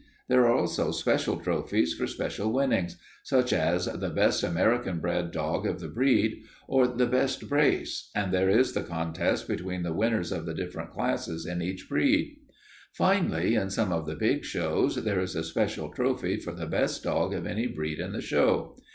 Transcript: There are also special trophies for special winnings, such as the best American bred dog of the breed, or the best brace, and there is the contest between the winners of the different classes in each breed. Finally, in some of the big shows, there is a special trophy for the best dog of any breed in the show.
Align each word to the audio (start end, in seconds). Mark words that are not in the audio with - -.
There 0.29 0.47
are 0.47 0.55
also 0.55 0.89
special 0.89 1.37
trophies 1.37 1.93
for 1.93 2.07
special 2.07 2.51
winnings, 2.51 2.97
such 3.21 3.53
as 3.53 3.85
the 3.85 4.09
best 4.09 4.41
American 4.43 4.97
bred 4.97 5.29
dog 5.29 5.67
of 5.67 5.79
the 5.79 5.89
breed, 5.89 6.41
or 6.67 6.87
the 6.87 7.05
best 7.05 7.47
brace, 7.47 8.09
and 8.15 8.33
there 8.33 8.49
is 8.49 8.73
the 8.73 8.81
contest 8.81 9.47
between 9.47 9.83
the 9.83 9.93
winners 9.93 10.31
of 10.31 10.47
the 10.47 10.55
different 10.55 10.89
classes 10.89 11.45
in 11.45 11.61
each 11.61 11.87
breed. 11.87 12.35
Finally, 12.91 13.53
in 13.53 13.69
some 13.69 13.91
of 13.91 14.07
the 14.07 14.15
big 14.15 14.43
shows, 14.43 14.95
there 14.95 15.19
is 15.19 15.35
a 15.35 15.43
special 15.43 15.89
trophy 15.91 16.37
for 16.37 16.51
the 16.53 16.65
best 16.65 17.03
dog 17.03 17.31
of 17.35 17.45
any 17.45 17.67
breed 17.67 17.99
in 17.99 18.11
the 18.11 18.21
show. 18.21 18.75